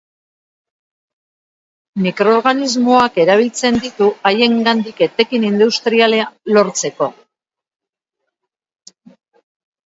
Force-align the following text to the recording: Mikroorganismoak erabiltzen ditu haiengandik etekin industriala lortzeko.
Mikroorganismoak 2.05 3.19
erabiltzen 3.23 3.77
ditu 3.83 4.07
haiengandik 4.31 5.03
etekin 5.09 5.45
industriala 5.51 6.25
lortzeko. 6.57 7.11